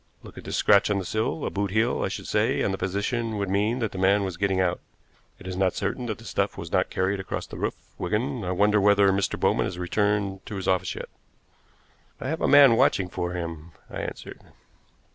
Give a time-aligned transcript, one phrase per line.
[0.23, 2.77] Look at this scratch on the sill a boot heel, I should say, and the
[2.79, 4.79] position would mean that the man was getting out.
[5.37, 8.43] It is not certain that the stuff was not carried across the roof, Wigan.
[8.43, 9.39] I wonder whether Mr.
[9.39, 11.09] Bowman has returned to his office yet?"
[12.19, 14.41] "I have a man watching for him," I answered.